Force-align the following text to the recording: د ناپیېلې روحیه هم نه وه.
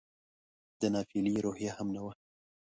د 0.79 0.81
ناپیېلې 0.93 1.35
روحیه 1.45 1.71
هم 1.77 1.87
نه 1.95 2.01
وه. 2.05 2.13